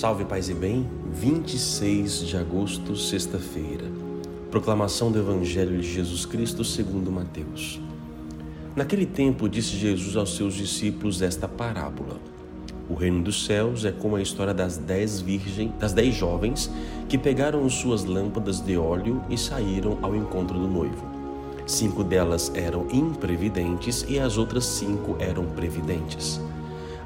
[0.00, 3.84] Salve Paz e Bem, 26 de agosto, sexta-feira.
[4.50, 7.78] Proclamação do Evangelho de Jesus Cristo segundo Mateus.
[8.74, 12.18] Naquele tempo disse Jesus aos seus discípulos esta parábola:
[12.88, 16.70] O reino dos céus é como a história das dez virgens, das dez jovens
[17.06, 21.04] que pegaram suas lâmpadas de óleo e saíram ao encontro do noivo.
[21.66, 26.40] Cinco delas eram imprevidentes e as outras cinco eram previdentes.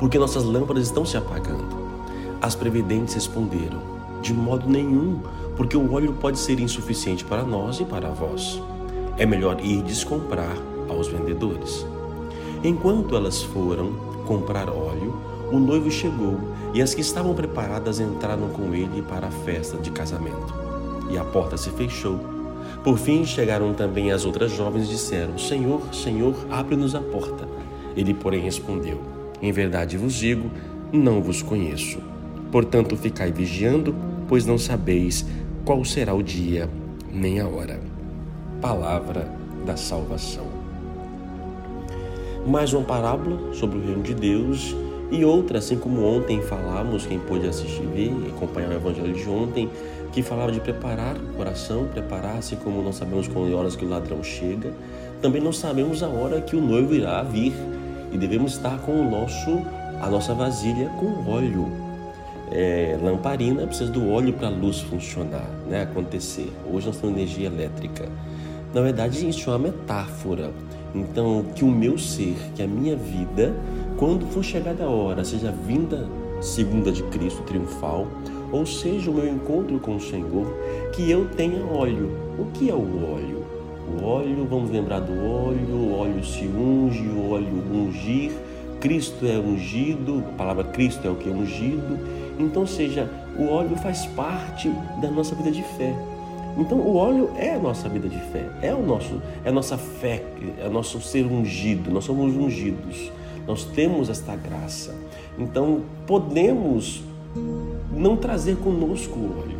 [0.00, 1.76] porque nossas lâmpadas estão se apagando.
[2.40, 3.80] As previdentes responderam:
[4.22, 5.20] De modo nenhum,
[5.58, 8.60] porque o óleo pode ser insuficiente para nós e para vós.
[9.18, 10.56] É melhor ir comprar
[10.88, 11.86] aos vendedores.
[12.64, 13.92] Enquanto elas foram
[14.26, 15.14] comprar óleo,
[15.52, 16.38] o noivo chegou
[16.72, 20.54] e as que estavam preparadas entraram com ele para a festa de casamento.
[21.10, 22.18] E a porta se fechou.
[22.82, 27.46] Por fim chegaram também as outras jovens e disseram: Senhor, Senhor, abre-nos a porta.
[27.94, 30.50] Ele, porém, respondeu: em verdade vos digo,
[30.92, 31.98] não vos conheço.
[32.50, 33.94] Portanto, ficai vigiando,
[34.28, 35.24] pois não sabeis
[35.64, 36.68] qual será o dia
[37.12, 37.80] nem a hora.
[38.60, 39.30] Palavra
[39.64, 40.46] da salvação.
[42.46, 44.74] Mais uma parábola sobre o reino de Deus
[45.10, 49.68] e outra, assim como ontem falamos, quem pôde assistir, e acompanhar o evangelho de ontem,
[50.12, 53.88] que falava de preparar o coração, preparar, assim como não sabemos quando horas que o
[53.88, 54.72] ladrão chega,
[55.20, 57.52] também não sabemos a hora que o noivo irá vir
[58.10, 59.50] e devemos estar com o nosso,
[60.00, 61.70] a nossa vasilha com óleo.
[62.52, 66.52] É, lamparina precisa do óleo para a luz funcionar, né, acontecer.
[66.70, 68.08] Hoje nós temos energia elétrica.
[68.74, 70.50] Na verdade, isso é uma metáfora.
[70.94, 73.54] Então, que o meu ser, que a minha vida,
[73.96, 76.08] quando for chegada a hora, seja vinda
[76.40, 78.06] segunda de Cristo triunfal,
[78.50, 80.46] ou seja, o meu encontro com o Senhor,
[80.92, 82.10] que eu tenha óleo.
[82.38, 83.44] O que é o óleo?
[83.98, 88.32] O óleo, vamos lembrar do óleo, o óleo se unge, o óleo ungir,
[88.80, 91.98] Cristo é ungido, a palavra Cristo é o que é ungido.
[92.38, 93.08] Então, seja,
[93.38, 95.94] o óleo faz parte da nossa vida de fé.
[96.56, 99.76] Então, o óleo é a nossa vida de fé, é o nosso, é a nossa
[99.76, 100.24] fé,
[100.58, 101.90] é o nosso ser ungido.
[101.90, 103.12] Nós somos ungidos.
[103.46, 104.94] Nós temos esta graça.
[105.38, 107.02] Então, podemos
[107.94, 109.59] não trazer conosco o óleo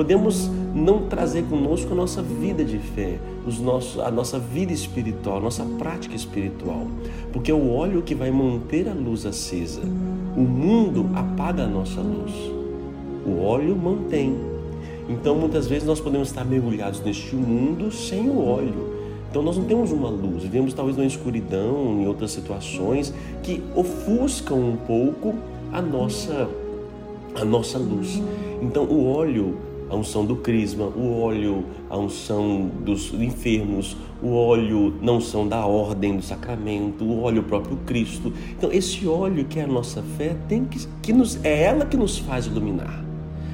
[0.00, 5.36] Podemos não trazer conosco a nossa vida de fé, os nossos, a nossa vida espiritual,
[5.36, 6.86] a nossa prática espiritual,
[7.30, 9.82] porque é o óleo que vai manter a luz acesa.
[10.34, 12.32] O mundo apaga a nossa luz,
[13.26, 14.34] o óleo mantém.
[15.06, 18.94] Então muitas vezes nós podemos estar mergulhados neste mundo sem o óleo.
[19.30, 23.12] Então nós não temos uma luz, vivemos talvez numa escuridão, em outras situações
[23.42, 25.34] que ofuscam um pouco
[25.70, 26.48] a nossa
[27.34, 28.18] a nossa luz.
[28.62, 34.94] Então o óleo a unção do crisma, o óleo, a unção dos enfermos, o óleo
[35.02, 38.32] na unção da ordem do sacramento, o óleo próprio Cristo.
[38.56, 41.96] Então, esse óleo que é a nossa fé tem que, que nos, é ela que
[41.96, 43.04] nos faz iluminar.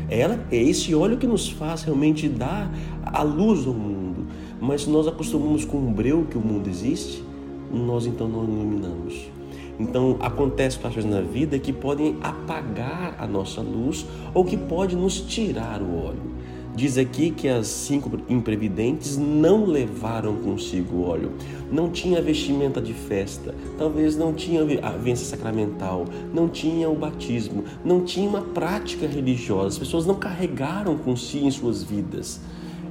[0.08, 2.70] É, ela, é esse óleo que nos faz realmente dar
[3.02, 4.26] a luz ao mundo.
[4.60, 7.24] Mas se nós acostumamos com o breu que o mundo existe,
[7.72, 9.35] nós então não iluminamos.
[9.78, 15.20] Então, acontece situações na vida que podem apagar a nossa luz ou que pode nos
[15.20, 16.36] tirar o óleo.
[16.74, 21.32] Diz aqui que as cinco imprevidentes não levaram consigo óleo,
[21.72, 26.04] não tinha vestimenta de festa, talvez não tinha a vença sacramental,
[26.34, 31.50] não tinha o batismo, não tinha uma prática religiosa, as pessoas não carregaram consigo em
[31.50, 32.42] suas vidas.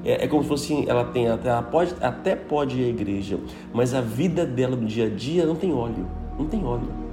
[0.03, 3.39] É, é como se fosse, ela tem, ela pode, até pode ir à igreja,
[3.71, 7.05] mas a vida dela no dia a dia não tem óleo não tem óleo.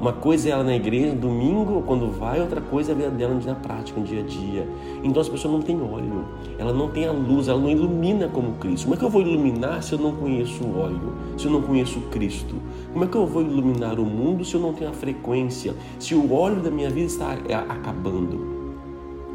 [0.00, 3.38] Uma coisa é ela na igreja, domingo, quando vai, outra coisa é a vida dela
[3.44, 4.66] na prática, no dia a dia.
[5.04, 6.24] Então as pessoas não têm óleo,
[6.58, 8.84] ela não tem a luz, ela não ilumina como Cristo.
[8.84, 11.60] Como é que eu vou iluminar se eu não conheço o óleo, se eu não
[11.60, 12.54] conheço Cristo?
[12.94, 16.14] Como é que eu vou iluminar o mundo se eu não tenho a frequência, se
[16.14, 18.40] o óleo da minha vida está é, acabando?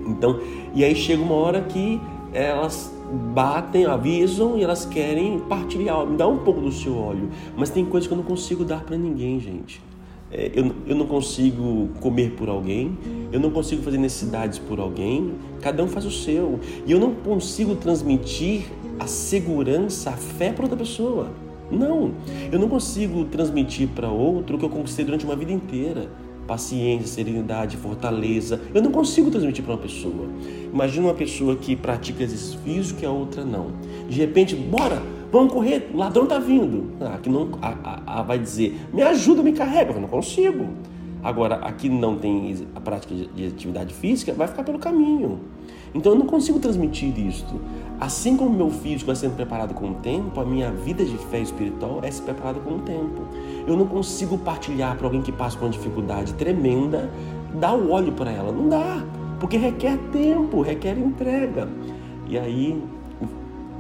[0.08, 0.40] Então,
[0.74, 2.02] e aí chega uma hora que
[2.34, 2.95] elas
[3.34, 7.30] batem, avisam e elas querem partilhar, me dá um pouco do seu óleo.
[7.56, 9.82] Mas tem coisas que eu não consigo dar para ninguém, gente.
[10.32, 12.98] É, eu, eu não consigo comer por alguém,
[13.32, 16.60] eu não consigo fazer necessidades por alguém, cada um faz o seu.
[16.86, 18.64] E eu não consigo transmitir
[19.00, 21.30] a segurança, a fé para outra pessoa.
[21.72, 22.12] Não,
[22.52, 26.10] eu não consigo transmitir para outro o que eu conquistei durante uma vida inteira.
[26.46, 28.62] Paciência, serenidade, fortaleza.
[28.74, 30.30] Eu não consigo transmitir para uma pessoa.
[30.72, 33.72] Imagina uma pessoa que pratica exercício físico e a outra não.
[34.08, 35.02] De repente, bora,
[35.32, 36.92] vamos correr, o ladrão está vindo.
[37.02, 39.94] Ah, que não, a, a, a vai dizer, me ajuda, me carrega.
[39.94, 40.70] Eu não consigo.
[41.26, 45.40] Agora, aqui não tem a prática de atividade física, vai ficar pelo caminho.
[45.92, 47.60] Então eu não consigo transmitir isto.
[48.00, 51.40] Assim como meu físico vai sendo preparado com o tempo, a minha vida de fé
[51.40, 53.24] espiritual é se preparada com o tempo.
[53.66, 57.10] Eu não consigo partilhar para alguém que passa por uma dificuldade tremenda,
[57.56, 58.52] dar o óleo para ela.
[58.52, 59.04] Não dá,
[59.40, 61.68] porque requer tempo, requer entrega.
[62.28, 62.80] E aí,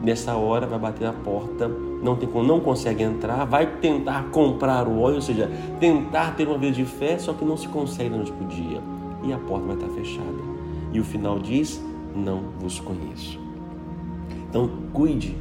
[0.01, 1.69] nessa hora, vai bater na porta
[2.06, 5.50] não, tem, não consegue entrar, vai tentar comprar o óleo, ou seja,
[5.80, 8.80] tentar ter uma vida de fé, só que não se consegue no último dia.
[9.24, 10.56] E a porta vai estar fechada.
[10.94, 11.81] E o final diz:
[12.15, 13.39] Não vos conheço.
[14.47, 15.36] Então, cuide,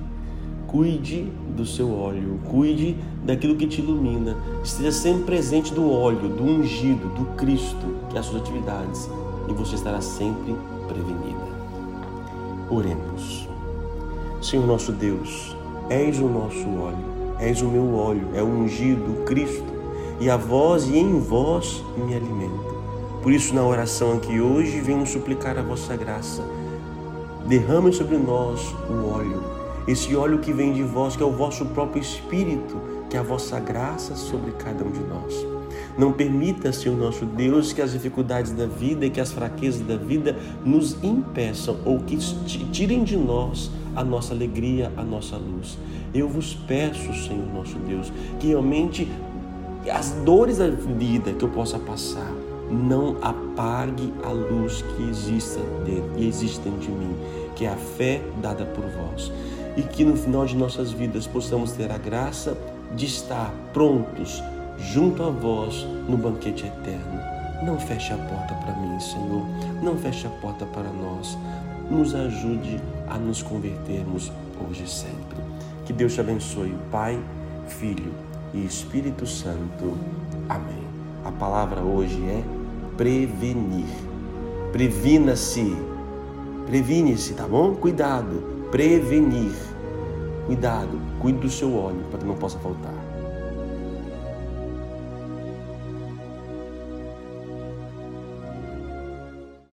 [0.66, 4.34] cuide do seu óleo, cuide daquilo que te ilumina.
[4.62, 9.10] Esteja sempre presente do óleo, do ungido, do Cristo, que é as suas atividades,
[9.48, 10.56] e você estará sempre
[10.88, 11.44] prevenida.
[12.70, 13.53] Oremos.
[14.44, 15.56] Senhor nosso Deus,
[15.88, 19.64] És o nosso óleo, és o meu óleo, é o ungido, o Cristo,
[20.20, 22.74] e a vós e em vós me alimento.
[23.22, 26.44] Por isso, na oração aqui hoje, venho suplicar a vossa graça.
[27.46, 28.60] Derrame sobre nós
[28.90, 29.42] o óleo,
[29.88, 33.22] esse óleo que vem de vós, que é o vosso próprio Espírito, que é a
[33.22, 35.46] vossa graça sobre cada um de nós.
[35.96, 39.96] Não permita, Senhor nosso Deus, que as dificuldades da vida e que as fraquezas da
[39.96, 42.18] vida nos impeçam ou que
[42.70, 45.78] tirem de nós a nossa alegria, a nossa luz.
[46.12, 49.08] Eu vos peço, Senhor nosso Deus, que realmente
[49.92, 52.32] as dores da vida que eu possa passar
[52.70, 57.14] não apague a luz que existe dentro existe dentro de mim,
[57.54, 59.30] que é a fé dada por vós.
[59.76, 62.56] E que no final de nossas vidas possamos ter a graça
[62.94, 64.42] de estar prontos
[64.78, 67.20] junto a vós no banquete eterno.
[67.62, 69.44] Não feche a porta para mim, Senhor.
[69.82, 71.36] Não feche a porta para nós.
[71.90, 75.38] Nos ajude a nos convertermos hoje e sempre.
[75.84, 77.20] Que Deus te abençoe, Pai,
[77.68, 78.12] Filho
[78.54, 79.96] e Espírito Santo.
[80.48, 80.84] Amém.
[81.24, 82.42] A palavra hoje é
[82.96, 83.86] prevenir.
[84.72, 85.76] Previna-se.
[86.66, 87.74] Previne-se, tá bom?
[87.74, 88.68] Cuidado.
[88.70, 89.54] Prevenir.
[90.46, 90.98] Cuidado.
[91.20, 93.03] Cuide do seu óleo para que não possa faltar.